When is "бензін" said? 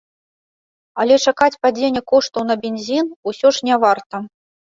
2.65-3.13